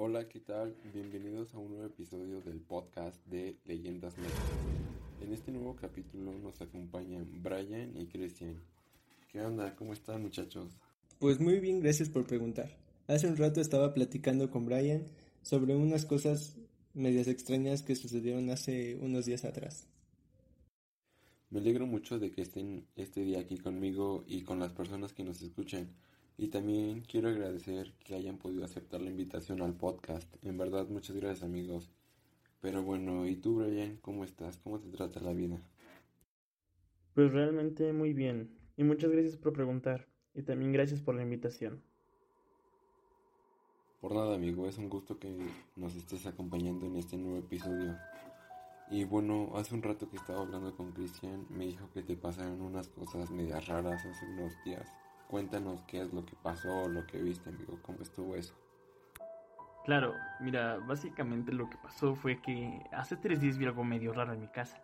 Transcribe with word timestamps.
Hola, 0.00 0.28
¿qué 0.28 0.38
tal? 0.38 0.76
Bienvenidos 0.94 1.52
a 1.54 1.58
un 1.58 1.70
nuevo 1.70 1.86
episodio 1.86 2.40
del 2.40 2.60
podcast 2.60 3.20
de 3.26 3.56
Leyendas 3.64 4.16
Médicas. 4.16 4.44
En 5.20 5.32
este 5.32 5.50
nuevo 5.50 5.74
capítulo 5.74 6.38
nos 6.38 6.60
acompañan 6.62 7.26
Brian 7.42 8.00
y 8.00 8.06
Christian. 8.06 8.62
¿Qué 9.32 9.40
onda? 9.40 9.74
¿Cómo 9.74 9.92
están 9.92 10.22
muchachos? 10.22 10.70
Pues 11.18 11.40
muy 11.40 11.58
bien, 11.58 11.80
gracias 11.80 12.10
por 12.10 12.28
preguntar. 12.28 12.70
Hace 13.08 13.26
un 13.26 13.36
rato 13.36 13.60
estaba 13.60 13.92
platicando 13.92 14.52
con 14.52 14.66
Brian 14.66 15.08
sobre 15.42 15.74
unas 15.74 16.06
cosas 16.06 16.56
medias 16.94 17.26
extrañas 17.26 17.82
que 17.82 17.96
sucedieron 17.96 18.50
hace 18.50 18.94
unos 19.00 19.26
días 19.26 19.44
atrás. 19.44 19.88
Me 21.50 21.58
alegro 21.58 21.88
mucho 21.88 22.20
de 22.20 22.30
que 22.30 22.42
estén 22.42 22.86
este 22.94 23.22
día 23.22 23.40
aquí 23.40 23.58
conmigo 23.58 24.22
y 24.28 24.42
con 24.42 24.60
las 24.60 24.70
personas 24.70 25.12
que 25.12 25.24
nos 25.24 25.42
escuchan. 25.42 25.88
Y 26.40 26.48
también 26.48 27.00
quiero 27.00 27.28
agradecer 27.28 27.92
que 27.98 28.14
hayan 28.14 28.38
podido 28.38 28.64
aceptar 28.64 29.00
la 29.00 29.10
invitación 29.10 29.60
al 29.60 29.74
podcast. 29.74 30.32
En 30.44 30.56
verdad, 30.56 30.86
muchas 30.88 31.16
gracias 31.16 31.42
amigos. 31.42 31.90
Pero 32.60 32.84
bueno, 32.84 33.26
¿y 33.26 33.34
tú 33.34 33.56
Brian? 33.56 33.96
¿Cómo 33.96 34.22
estás? 34.22 34.56
¿Cómo 34.58 34.78
te 34.78 34.88
trata 34.88 35.18
la 35.18 35.32
vida? 35.32 35.60
Pues 37.14 37.32
realmente 37.32 37.92
muy 37.92 38.12
bien. 38.12 38.56
Y 38.76 38.84
muchas 38.84 39.10
gracias 39.10 39.36
por 39.36 39.52
preguntar. 39.52 40.06
Y 40.32 40.42
también 40.42 40.72
gracias 40.72 41.02
por 41.02 41.16
la 41.16 41.22
invitación. 41.22 41.82
Por 44.00 44.14
nada 44.14 44.36
amigo, 44.36 44.68
es 44.68 44.78
un 44.78 44.88
gusto 44.88 45.18
que 45.18 45.36
nos 45.74 45.96
estés 45.96 46.24
acompañando 46.26 46.86
en 46.86 46.94
este 46.94 47.16
nuevo 47.16 47.38
episodio. 47.38 47.96
Y 48.92 49.02
bueno, 49.02 49.50
hace 49.56 49.74
un 49.74 49.82
rato 49.82 50.08
que 50.08 50.16
estaba 50.16 50.42
hablando 50.42 50.72
con 50.76 50.92
Cristian, 50.92 51.46
me 51.50 51.66
dijo 51.66 51.90
que 51.92 52.04
te 52.04 52.16
pasaron 52.16 52.60
unas 52.60 52.88
cosas 52.90 53.28
medias 53.32 53.66
raras 53.66 54.06
hace 54.06 54.24
unos 54.24 54.52
días. 54.64 54.88
Cuéntanos 55.28 55.82
qué 55.82 56.00
es 56.00 56.12
lo 56.12 56.24
que 56.24 56.34
pasó, 56.42 56.88
lo 56.88 57.06
que 57.06 57.18
viste, 57.20 57.50
amigo, 57.50 57.78
cómo 57.82 58.00
estuvo 58.00 58.34
eso. 58.34 58.54
Claro, 59.84 60.14
mira, 60.40 60.78
básicamente 60.78 61.52
lo 61.52 61.70
que 61.70 61.76
pasó 61.76 62.14
fue 62.14 62.40
que 62.40 62.82
hace 62.92 63.16
tres 63.16 63.40
días 63.40 63.56
vi 63.56 63.66
algo 63.66 63.84
medio 63.84 64.12
raro 64.12 64.32
en 64.32 64.40
mi 64.40 64.48
casa. 64.48 64.82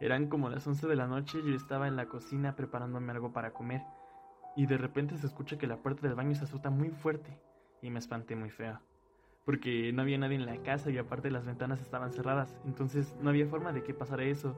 Eran 0.00 0.28
como 0.28 0.50
las 0.50 0.66
11 0.66 0.86
de 0.86 0.96
la 0.96 1.06
noche, 1.06 1.38
yo 1.44 1.54
estaba 1.54 1.88
en 1.88 1.96
la 1.96 2.06
cocina 2.06 2.54
preparándome 2.54 3.12
algo 3.12 3.32
para 3.32 3.52
comer 3.52 3.82
y 4.54 4.66
de 4.66 4.78
repente 4.78 5.16
se 5.16 5.26
escucha 5.26 5.58
que 5.58 5.66
la 5.66 5.78
puerta 5.78 6.06
del 6.06 6.14
baño 6.14 6.34
se 6.34 6.44
azota 6.44 6.70
muy 6.70 6.90
fuerte 6.90 7.38
y 7.82 7.90
me 7.90 7.98
espanté 7.98 8.36
muy 8.36 8.50
feo 8.50 8.80
porque 9.48 9.94
no 9.94 10.02
había 10.02 10.18
nadie 10.18 10.36
en 10.36 10.44
la 10.44 10.62
casa 10.62 10.90
y 10.90 10.98
aparte 10.98 11.30
las 11.30 11.46
ventanas 11.46 11.80
estaban 11.80 12.12
cerradas, 12.12 12.54
entonces 12.66 13.16
no 13.22 13.30
había 13.30 13.46
forma 13.46 13.72
de 13.72 13.82
que 13.82 13.94
pasara 13.94 14.24
eso. 14.24 14.54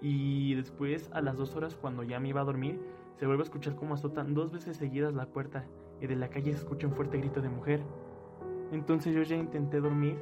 Y 0.00 0.54
después, 0.54 1.10
a 1.12 1.20
las 1.20 1.36
dos 1.36 1.56
horas, 1.56 1.74
cuando 1.74 2.02
ya 2.02 2.20
me 2.20 2.28
iba 2.28 2.40
a 2.40 2.44
dormir, 2.44 2.80
se 3.18 3.26
vuelve 3.26 3.42
a 3.42 3.44
escuchar 3.44 3.74
como 3.74 3.94
azotan 3.94 4.34
dos 4.34 4.52
veces 4.52 4.76
seguidas 4.76 5.12
la 5.12 5.26
puerta 5.26 5.66
y 6.00 6.06
de 6.06 6.16
la 6.16 6.28
calle 6.28 6.52
se 6.52 6.58
escucha 6.58 6.86
un 6.86 6.94
fuerte 6.94 7.18
grito 7.18 7.40
de 7.40 7.48
mujer. 7.48 7.82
Entonces 8.70 9.14
yo 9.14 9.22
ya 9.22 9.36
intenté 9.36 9.80
dormir, 9.80 10.16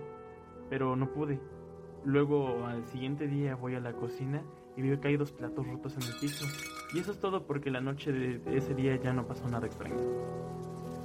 pero 0.71 0.97
no 0.97 1.13
pude. 1.13 1.41
Luego, 2.05 2.65
al 2.67 2.87
siguiente 2.87 3.27
día, 3.27 3.57
voy 3.57 3.75
a 3.75 3.81
la 3.81 3.93
cocina 3.93 4.43
y 4.77 4.83
veo 4.83 5.01
que 5.01 5.09
hay 5.09 5.17
dos 5.17 5.33
platos 5.33 5.67
rotos 5.67 5.97
en 5.97 6.03
el 6.03 6.15
piso. 6.21 6.47
Y 6.95 7.01
eso 7.01 7.13
es 7.13 7.19
todo 7.19 7.47
porque 7.47 7.71
la 7.71 7.81
noche 7.81 8.13
de 8.13 8.57
ese 8.57 8.75
día 8.75 8.97
ya 8.97 9.13
no 9.13 9.27
pasó 9.27 9.49
nada 9.49 9.67
extraño. 9.67 9.97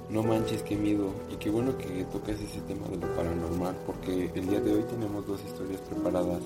No 0.08 0.22
manches, 0.22 0.62
qué 0.62 0.76
miedo. 0.76 1.10
Y 1.32 1.36
qué 1.36 1.50
bueno 1.50 1.76
que 1.76 2.04
tocas 2.04 2.40
ese 2.40 2.60
tema 2.62 2.86
de 2.88 2.98
lo 2.98 3.16
paranormal, 3.16 3.74
porque 3.86 4.30
el 4.34 4.46
día 4.46 4.60
de 4.60 4.74
hoy 4.74 4.82
tenemos 4.84 5.26
dos 5.26 5.42
historias 5.44 5.80
preparadas. 5.80 6.42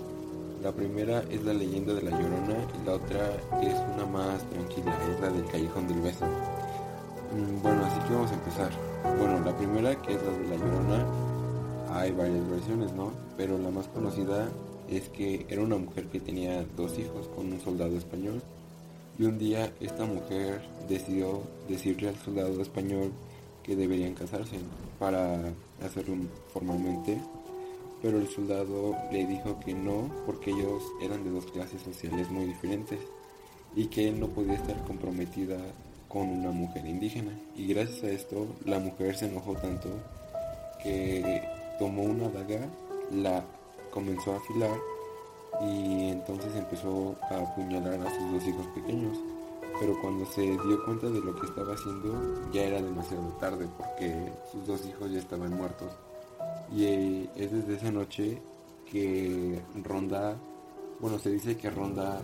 La 0.66 0.72
primera 0.72 1.22
es 1.30 1.44
la 1.44 1.54
leyenda 1.54 1.94
de 1.94 2.02
la 2.02 2.10
Llorona 2.10 2.56
y 2.74 2.84
la 2.84 2.94
otra 2.94 3.36
es 3.62 3.74
una 3.94 4.04
más 4.04 4.42
tranquila, 4.50 4.98
es 5.14 5.20
la 5.20 5.30
del 5.30 5.46
Callejón 5.46 5.86
del 5.86 6.00
Beso. 6.00 6.24
Mm, 6.26 7.62
bueno, 7.62 7.84
así 7.84 8.00
que 8.00 8.14
vamos 8.14 8.32
a 8.32 8.34
empezar. 8.34 8.70
Bueno, 9.16 9.44
la 9.44 9.56
primera, 9.56 9.94
que 10.02 10.14
es 10.14 10.22
la 10.24 10.32
de 10.32 10.48
la 10.48 10.56
Llorona, 10.56 11.06
hay 11.92 12.10
varias 12.10 12.50
versiones, 12.50 12.92
¿no? 12.94 13.12
Pero 13.36 13.58
la 13.58 13.70
más 13.70 13.86
conocida 13.86 14.48
es 14.90 15.08
que 15.10 15.46
era 15.48 15.62
una 15.62 15.76
mujer 15.76 16.06
que 16.06 16.18
tenía 16.18 16.66
dos 16.76 16.98
hijos 16.98 17.28
con 17.28 17.52
un 17.52 17.60
soldado 17.60 17.96
español. 17.96 18.42
Y 19.20 19.22
un 19.22 19.38
día 19.38 19.72
esta 19.78 20.04
mujer 20.04 20.62
decidió 20.88 21.42
decirle 21.68 22.08
al 22.08 22.16
soldado 22.16 22.60
español 22.60 23.12
que 23.62 23.76
deberían 23.76 24.14
casarse 24.14 24.58
para 24.98 25.38
hacerlo 25.80 26.16
formalmente, 26.52 27.20
pero 28.06 28.20
el 28.20 28.28
soldado 28.28 28.94
le 29.10 29.26
dijo 29.26 29.58
que 29.58 29.74
no 29.74 30.08
porque 30.26 30.52
ellos 30.52 30.80
eran 31.02 31.24
de 31.24 31.30
dos 31.30 31.46
clases 31.46 31.82
sociales 31.82 32.30
muy 32.30 32.44
diferentes 32.44 33.00
y 33.74 33.86
que 33.86 34.06
él 34.06 34.20
no 34.20 34.28
podía 34.28 34.54
estar 34.54 34.80
comprometida 34.84 35.56
con 36.06 36.28
una 36.28 36.52
mujer 36.52 36.86
indígena. 36.86 37.32
Y 37.56 37.66
gracias 37.66 38.04
a 38.04 38.10
esto 38.10 38.46
la 38.64 38.78
mujer 38.78 39.16
se 39.16 39.26
enojó 39.26 39.54
tanto 39.54 39.88
que 40.80 41.42
tomó 41.80 42.04
una 42.04 42.28
daga, 42.28 42.68
la 43.10 43.42
comenzó 43.90 44.34
a 44.34 44.36
afilar 44.36 44.78
y 45.62 46.10
entonces 46.10 46.54
empezó 46.54 47.16
a 47.28 47.38
apuñalar 47.38 48.06
a 48.06 48.10
sus 48.14 48.32
dos 48.34 48.46
hijos 48.46 48.66
pequeños 48.68 49.18
pero 49.80 50.00
cuando 50.00 50.24
se 50.26 50.42
dio 50.42 50.84
cuenta 50.84 51.08
de 51.08 51.20
lo 51.20 51.34
que 51.34 51.46
estaba 51.46 51.74
haciendo 51.74 52.52
ya 52.52 52.62
era 52.62 52.80
demasiado 52.80 53.24
tarde 53.40 53.66
porque 53.76 54.32
sus 54.52 54.64
dos 54.64 54.86
hijos 54.86 55.10
ya 55.10 55.18
estaban 55.18 55.52
muertos. 55.54 55.90
Y 56.76 56.84
eh, 56.84 57.30
es 57.36 57.52
desde 57.52 57.76
esa 57.76 57.90
noche 57.90 58.38
que 58.90 59.58
ronda, 59.82 60.36
bueno, 61.00 61.18
se 61.18 61.30
dice 61.30 61.56
que 61.56 61.70
ronda 61.70 62.20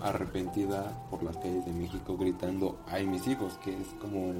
arrepentida 0.00 1.06
por 1.10 1.22
las 1.22 1.36
calles 1.36 1.64
de 1.66 1.72
México 1.72 2.16
gritando 2.16 2.78
¡ay 2.86 3.06
mis 3.06 3.26
hijos! 3.26 3.58
que 3.62 3.70
es 3.70 3.88
como 4.00 4.32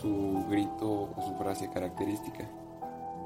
su 0.00 0.44
grito 0.50 1.12
o 1.16 1.24
su 1.24 1.36
frase 1.38 1.70
característica. 1.72 2.50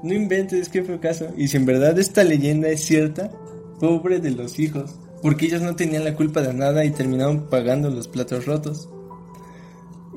No 0.03 0.13
inventes, 0.13 0.69
que 0.69 0.83
fue 0.83 0.99
caso. 0.99 1.27
Y 1.35 1.47
si 1.47 1.57
en 1.57 1.65
verdad 1.65 1.97
esta 1.97 2.23
leyenda 2.23 2.69
es 2.69 2.85
cierta, 2.85 3.31
pobre 3.79 4.19
de 4.19 4.31
los 4.31 4.59
hijos 4.59 4.95
porque 5.21 5.47
ellos 5.47 5.61
no 5.61 5.75
tenían 5.75 6.03
la 6.03 6.15
culpa 6.15 6.41
de 6.41 6.53
nada 6.53 6.85
y 6.85 6.91
terminaron 6.91 7.47
pagando 7.49 7.89
los 7.89 8.07
platos 8.07 8.45
rotos. 8.45 8.89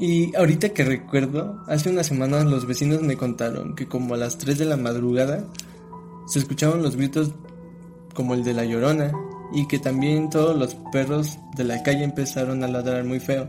Y 0.01 0.35
ahorita 0.35 0.71
que 0.71 0.83
recuerdo, 0.83 1.63
hace 1.67 1.91
unas 1.91 2.07
semanas 2.07 2.47
los 2.47 2.67
vecinos 2.67 3.03
me 3.03 3.19
contaron 3.19 3.75
que 3.75 3.87
como 3.87 4.15
a 4.15 4.17
las 4.17 4.39
3 4.39 4.57
de 4.57 4.65
la 4.65 4.79
madrugada 4.79 5.45
se 6.27 6.39
escuchaban 6.39 6.83
los 6.83 6.97
gritos 6.97 7.33
como 8.15 8.33
el 8.33 8.43
de 8.43 8.55
la 8.55 8.65
llorona 8.65 9.13
y 9.53 9.69
que 9.69 9.79
también 9.79 10.31
todos 10.31 10.57
los 10.57 10.75
perros 10.91 11.39
de 11.55 11.65
la 11.65 11.83
calle 11.83 12.03
empezaron 12.03 12.65
a 12.65 12.69
ladrar 12.69 13.05
muy 13.05 13.21
feo. 13.21 13.47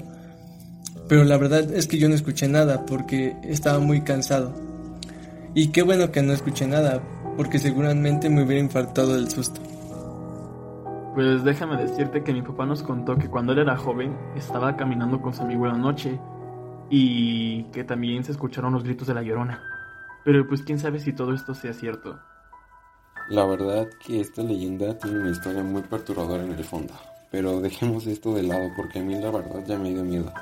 Pero 1.08 1.24
la 1.24 1.38
verdad 1.38 1.74
es 1.74 1.88
que 1.88 1.98
yo 1.98 2.10
no 2.10 2.16
escuché 2.16 2.50
nada 2.50 2.86
porque 2.86 3.34
estaba 3.44 3.80
muy 3.80 4.02
cansado. 4.02 4.54
Y 5.56 5.70
qué 5.70 5.84
bueno 5.84 6.12
que 6.12 6.22
no 6.22 6.34
escuché 6.34 6.68
nada 6.68 7.02
porque 7.38 7.60
seguramente 7.60 8.30
me 8.30 8.44
hubiera 8.44 8.62
infartado 8.62 9.14
del 9.14 9.30
susto. 9.30 9.62
Pues 11.16 11.46
déjame 11.46 11.78
decirte 11.78 12.24
que 12.24 12.34
mi 12.34 12.42
papá 12.42 12.66
nos 12.66 12.84
contó 12.84 13.18
que 13.18 13.30
cuando 13.30 13.54
él 13.54 13.60
era 13.60 13.78
joven 13.78 14.18
estaba 14.36 14.76
caminando 14.76 15.22
con 15.22 15.34
su 15.34 15.44
amigo 15.44 15.66
en 15.66 15.72
la 15.72 15.78
noche 15.78 16.20
y 16.92 17.64
que 17.72 17.86
también 17.86 18.24
se 18.26 18.34
escucharon 18.34 18.74
los 18.74 18.84
gritos 18.84 19.08
de 19.08 19.14
la 19.14 19.24
llorona. 19.24 19.64
Pero 20.26 20.46
pues 20.48 20.62
quién 20.62 20.78
sabe 20.78 21.00
si 21.00 21.14
todo 21.14 21.34
esto 21.34 21.56
sea 21.56 21.74
cierto. 21.74 22.20
La 23.30 23.46
verdad 23.46 23.88
que 24.06 24.20
esta 24.20 24.44
leyenda 24.44 25.00
tiene 25.00 25.20
una 25.20 25.32
historia 25.32 25.64
muy 25.64 25.82
perturbadora 25.84 26.44
en 26.44 26.52
el 26.52 26.64
fondo. 26.66 26.94
Pero 27.32 27.62
dejemos 27.62 28.06
esto 28.06 28.34
de 28.36 28.44
lado 28.44 28.70
porque 28.76 29.00
a 29.00 29.04
mí 29.04 29.16
la 29.16 29.32
verdad 29.32 29.64
ya 29.66 29.80
me 29.80 29.90
dio 29.90 30.04
miedo. 30.04 30.34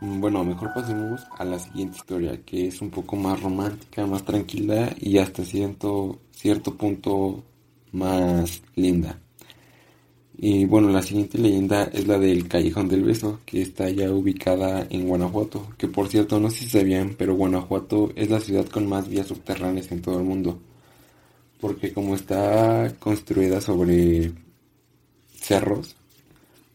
Mm, 0.00 0.20
bueno, 0.20 0.42
mejor 0.42 0.72
pasemos 0.72 1.26
a 1.38 1.44
la 1.44 1.58
siguiente 1.58 1.98
historia, 1.98 2.42
que 2.42 2.68
es 2.68 2.80
un 2.80 2.90
poco 2.90 3.14
más 3.16 3.42
romántica, 3.42 4.06
más 4.06 4.24
tranquila 4.24 4.94
y 4.98 5.18
hasta 5.18 5.44
cierto, 5.44 6.20
cierto 6.30 6.74
punto 6.76 7.44
más 7.92 8.62
linda. 8.74 9.18
Y 10.38 10.66
bueno, 10.66 10.90
la 10.90 11.02
siguiente 11.02 11.38
leyenda 11.38 11.84
es 11.84 12.06
la 12.06 12.18
del 12.18 12.46
Callejón 12.46 12.88
del 12.88 13.04
Beso, 13.04 13.40
que 13.46 13.62
está 13.62 13.88
ya 13.88 14.10
ubicada 14.12 14.86
en 14.90 15.08
Guanajuato, 15.08 15.68
que 15.78 15.88
por 15.88 16.08
cierto 16.08 16.38
no 16.38 16.50
sé 16.50 16.64
si 16.64 16.70
sabían, 16.70 17.14
pero 17.16 17.34
Guanajuato 17.34 18.12
es 18.16 18.28
la 18.28 18.40
ciudad 18.40 18.66
con 18.66 18.86
más 18.86 19.08
vías 19.08 19.28
subterráneas 19.28 19.90
en 19.92 20.02
todo 20.02 20.18
el 20.18 20.24
mundo, 20.24 20.58
porque 21.58 21.92
como 21.92 22.14
está 22.14 22.92
construida 22.98 23.62
sobre 23.62 24.32
cerros, 25.40 25.96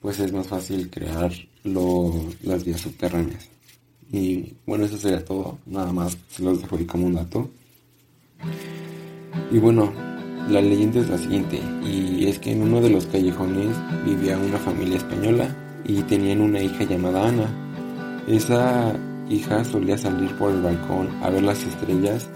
pues 0.02 0.20
es 0.20 0.34
más 0.34 0.48
fácil 0.48 0.90
crear 0.90 1.32
las 1.64 2.66
vías 2.66 2.82
subterráneas. 2.82 3.48
Y 4.12 4.54
bueno, 4.66 4.86
eso 4.86 4.98
sería 4.98 5.24
todo, 5.24 5.60
nada 5.68 5.94
más 5.94 6.18
se 6.30 6.42
los 6.42 6.60
dejo 6.60 6.78
ahí 6.78 6.86
como 6.86 7.06
un 7.06 7.14
dato. 7.14 7.50
Y 9.52 9.60
bueno, 9.60 9.94
la 10.50 10.62
leyenda 10.62 11.00
es 11.00 11.10
la 11.10 11.18
siguiente, 11.18 11.62
y 11.84 12.28
es 12.28 12.40
que 12.40 12.52
en 12.52 12.64
uno 12.64 12.82
de 12.82 12.90
los 12.90 13.06
callejones 13.08 13.76
vivía 14.06 14.38
una 14.38 14.58
familia 14.58 14.98
española 14.98 15.48
y 15.86 16.02
tenían 16.04 16.42
una 16.42 16.62
hija 16.62 16.84
llamada 16.84 17.28
Ana. 17.28 17.48
Esa 18.28 18.94
hija 19.30 19.64
solía 19.64 19.98
salir 19.98 20.32
por 20.36 20.52
el 20.52 20.62
balcón 20.62 21.10
a 21.24 21.30
ver 21.30 21.44
las 21.44 21.64
estrellas 21.64 22.30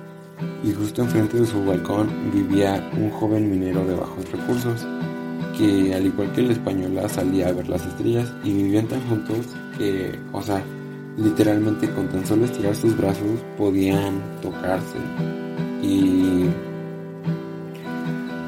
y 0.63 0.71
justo 0.71 1.01
enfrente 1.01 1.39
de 1.39 1.45
su 1.45 1.63
balcón 1.63 2.09
vivía 2.33 2.89
un 2.97 3.09
joven 3.11 3.49
minero 3.49 3.85
de 3.85 3.95
bajos 3.95 4.31
recursos 4.31 4.85
que 5.57 5.93
al 5.93 6.05
igual 6.05 6.31
que 6.33 6.41
la 6.41 6.53
española 6.53 7.07
salía 7.07 7.49
a 7.49 7.53
ver 7.53 7.69
las 7.69 7.85
estrellas 7.85 8.31
y 8.43 8.53
vivían 8.53 8.87
tan 8.87 9.01
juntos 9.07 9.47
que, 9.77 10.17
o 10.33 10.41
sea, 10.41 10.61
literalmente 11.17 11.89
con 11.91 12.09
tan 12.09 12.25
solo 12.25 12.45
estirar 12.45 12.75
sus 12.75 12.95
brazos 12.97 13.39
podían 13.57 14.21
tocarse 14.41 14.97
y 15.81 16.45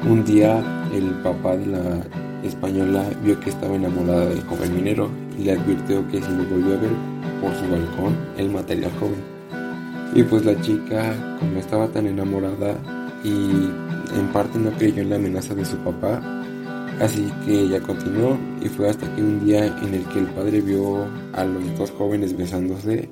un 0.06 0.24
día 0.24 0.62
el 0.92 1.10
papá 1.22 1.56
de 1.56 1.66
la 1.66 2.00
española 2.42 3.04
vio 3.24 3.38
que 3.40 3.50
estaba 3.50 3.74
enamorada 3.74 4.26
del 4.26 4.42
joven 4.44 4.74
minero 4.74 5.10
y 5.38 5.44
le 5.44 5.52
advirtió 5.52 6.06
que 6.08 6.22
si 6.22 6.30
lo 6.30 6.44
volvió 6.44 6.74
a 6.74 6.80
ver 6.80 6.90
por 7.40 7.54
su 7.54 7.70
balcón, 7.70 8.16
él 8.36 8.50
mataría 8.50 8.86
al 8.86 8.92
joven. 8.98 9.38
Y 10.14 10.22
pues 10.22 10.44
la 10.44 10.60
chica, 10.60 11.14
como 11.38 11.58
estaba 11.58 11.88
tan 11.88 12.06
enamorada 12.06 12.76
y 13.24 13.68
en 14.18 14.28
parte 14.32 14.58
no 14.58 14.70
creyó 14.72 15.02
en 15.02 15.10
la 15.10 15.16
amenaza 15.16 15.54
de 15.54 15.64
su 15.64 15.76
papá, 15.78 16.20
así 17.00 17.30
que 17.44 17.62
ella 17.62 17.80
continuó 17.80 18.38
y 18.62 18.68
fue 18.68 18.88
hasta 18.88 19.12
que 19.14 19.22
un 19.22 19.44
día 19.44 19.66
en 19.66 19.94
el 19.94 20.04
que 20.06 20.20
el 20.20 20.26
padre 20.26 20.60
vio 20.60 21.06
a 21.34 21.44
los 21.44 21.78
dos 21.78 21.90
jóvenes 21.92 22.36
besándose, 22.36 23.08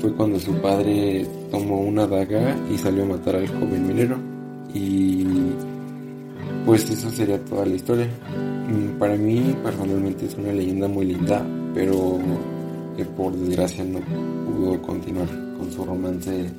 fue 0.00 0.12
cuando 0.14 0.38
su 0.38 0.54
padre 0.54 1.26
tomó 1.50 1.80
una 1.80 2.06
daga 2.06 2.56
y 2.72 2.78
salió 2.78 3.02
a 3.02 3.06
matar 3.06 3.36
al 3.36 3.48
joven 3.48 3.86
minero. 3.86 4.16
Y 4.72 5.26
pues 6.64 6.88
eso 6.90 7.10
sería 7.10 7.38
toda 7.44 7.66
la 7.66 7.74
historia. 7.74 8.06
Mm, 8.68 8.98
para 8.98 9.16
mí 9.16 9.56
personalmente 9.62 10.26
es 10.26 10.34
una 10.34 10.52
leyenda 10.52 10.88
muy 10.88 11.06
linda, 11.06 11.44
pero 11.74 12.18
que 12.96 13.04
por 13.04 13.32
desgracia 13.32 13.84
no 13.84 14.00
pudo 14.00 14.80
continuar 14.82 15.28
con 15.58 15.70
su 15.72 15.84
romance 15.84 16.50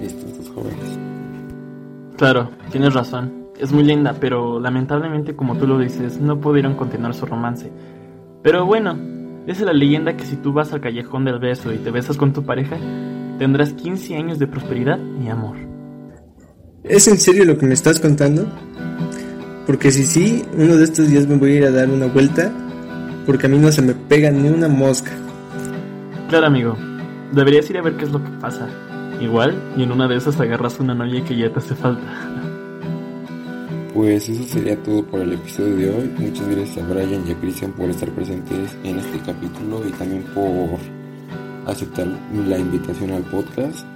estos 0.00 0.38
dos 0.38 0.48
jóvenes. 0.50 0.98
Claro, 2.16 2.50
tienes 2.70 2.94
razón. 2.94 3.48
Es 3.58 3.72
muy 3.72 3.82
linda, 3.82 4.14
pero 4.20 4.60
lamentablemente 4.60 5.34
como 5.34 5.56
tú 5.56 5.66
lo 5.66 5.78
dices, 5.78 6.20
no 6.20 6.40
pudieron 6.40 6.74
continuar 6.74 7.14
su 7.14 7.26
romance. 7.26 7.70
Pero 8.42 8.66
bueno, 8.66 8.96
esa 9.46 9.60
es 9.60 9.66
la 9.66 9.72
leyenda 9.72 10.16
que 10.16 10.24
si 10.24 10.36
tú 10.36 10.52
vas 10.52 10.72
al 10.72 10.80
callejón 10.80 11.24
del 11.24 11.38
beso 11.38 11.72
y 11.72 11.78
te 11.78 11.90
besas 11.90 12.16
con 12.16 12.32
tu 12.32 12.44
pareja, 12.44 12.76
tendrás 13.38 13.72
15 13.72 14.16
años 14.16 14.38
de 14.38 14.46
prosperidad 14.46 14.98
y 15.24 15.28
amor. 15.28 15.56
¿Es 16.84 17.08
en 17.08 17.18
serio 17.18 17.44
lo 17.44 17.58
que 17.58 17.66
me 17.66 17.74
estás 17.74 17.98
contando? 18.00 18.46
Porque 19.68 19.92
si 19.92 20.06
sí, 20.06 20.42
uno 20.56 20.78
de 20.78 20.84
estos 20.84 21.10
días 21.10 21.26
me 21.26 21.36
voy 21.36 21.52
a 21.52 21.54
ir 21.56 21.64
a 21.66 21.70
dar 21.70 21.90
una 21.90 22.06
vuelta, 22.06 22.50
porque 23.26 23.44
a 23.44 23.48
mí 23.50 23.58
no 23.58 23.70
se 23.70 23.82
me 23.82 23.92
pega 23.92 24.30
ni 24.30 24.48
una 24.48 24.66
mosca. 24.66 25.12
Claro, 26.30 26.46
amigo. 26.46 26.74
Deberías 27.32 27.68
ir 27.68 27.76
a 27.76 27.82
ver 27.82 27.98
qué 27.98 28.06
es 28.06 28.10
lo 28.10 28.24
que 28.24 28.30
pasa. 28.40 28.66
Igual, 29.20 29.62
y 29.76 29.82
en 29.82 29.92
una 29.92 30.08
de 30.08 30.16
esas 30.16 30.40
agarras 30.40 30.80
una 30.80 30.94
novia 30.94 31.22
que 31.22 31.36
ya 31.36 31.52
te 31.52 31.58
hace 31.58 31.74
falta. 31.74 32.00
Pues 33.92 34.30
eso 34.30 34.42
sería 34.44 34.82
todo 34.82 35.04
por 35.04 35.20
el 35.20 35.34
episodio 35.34 35.76
de 35.76 35.90
hoy. 35.90 36.10
Muchas 36.16 36.48
gracias 36.48 36.78
a 36.78 36.88
Brian 36.88 37.28
y 37.28 37.32
a 37.32 37.38
Christian 37.38 37.72
por 37.72 37.90
estar 37.90 38.08
presentes 38.12 38.74
en 38.84 38.98
este 38.98 39.18
capítulo 39.18 39.86
y 39.86 39.90
también 39.90 40.22
por 40.34 40.78
aceptar 41.66 42.06
la 42.48 42.58
invitación 42.58 43.10
al 43.10 43.24
podcast. 43.24 43.86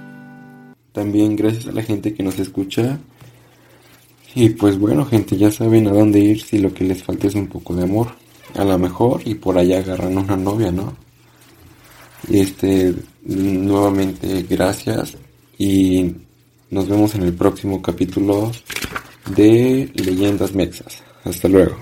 También 0.91 1.35
gracias 1.35 1.65
a 1.65 1.71
la 1.71 1.81
gente 1.81 2.13
que 2.13 2.21
nos 2.21 2.37
escucha 2.37 2.99
y 4.35 4.49
pues 4.49 4.77
bueno, 4.79 5.05
gente, 5.05 5.37
ya 5.37 5.51
saben 5.51 5.87
a 5.87 5.91
dónde 5.91 6.19
ir 6.19 6.41
si 6.41 6.59
lo 6.59 6.73
que 6.73 6.83
les 6.83 7.03
falta 7.03 7.27
es 7.27 7.35
un 7.35 7.47
poco 7.47 7.75
de 7.75 7.83
amor. 7.83 8.07
A 8.55 8.63
lo 8.63 8.77
mejor 8.77 9.21
y 9.25 9.35
por 9.35 9.57
allá 9.57 9.79
agarran 9.79 10.17
una 10.17 10.35
novia, 10.35 10.71
¿no? 10.71 10.95
Este, 12.31 12.93
nuevamente 13.23 14.45
gracias 14.49 15.17
y 15.57 16.13
nos 16.69 16.87
vemos 16.87 17.13
en 17.15 17.23
el 17.23 17.33
próximo 17.33 17.81
capítulo 17.81 18.51
de 19.35 19.91
Leyendas 19.95 20.53
Mexas. 20.53 21.03
Hasta 21.23 21.47
luego. 21.47 21.77